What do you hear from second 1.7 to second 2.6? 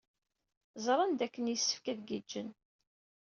ad giǧǧen.